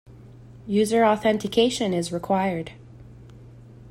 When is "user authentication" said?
0.65-1.93